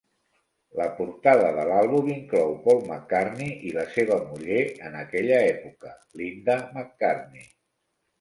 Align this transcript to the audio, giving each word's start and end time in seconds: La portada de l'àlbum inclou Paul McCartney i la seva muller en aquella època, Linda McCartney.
La 0.77 0.85
portada 0.99 1.49
de 1.57 1.65
l'àlbum 1.71 2.07
inclou 2.13 2.55
Paul 2.63 2.81
McCartney 2.87 3.51
i 3.71 3.73
la 3.75 3.83
seva 3.97 4.17
muller 4.31 4.63
en 4.89 4.97
aquella 5.03 5.37
època, 5.51 5.93
Linda 6.23 6.57
McCartney. 6.73 7.45